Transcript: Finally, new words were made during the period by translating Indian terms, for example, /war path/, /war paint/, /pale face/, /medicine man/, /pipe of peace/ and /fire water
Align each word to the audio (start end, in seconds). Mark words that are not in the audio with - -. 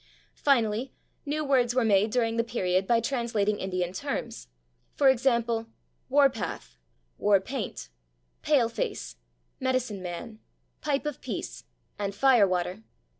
Finally, 0.41 0.91
new 1.27 1.45
words 1.45 1.75
were 1.75 1.85
made 1.85 2.09
during 2.11 2.35
the 2.35 2.43
period 2.43 2.87
by 2.87 2.99
translating 2.99 3.59
Indian 3.59 3.93
terms, 3.93 4.47
for 4.95 5.09
example, 5.09 5.67
/war 6.09 6.33
path/, 6.33 6.75
/war 7.19 7.39
paint/, 7.45 7.89
/pale 8.41 8.71
face/, 8.71 9.17
/medicine 9.61 10.01
man/, 10.01 10.39
/pipe 10.81 11.05
of 11.05 11.21
peace/ 11.21 11.65
and 11.99 12.13
/fire 12.13 12.49
water 12.49 12.81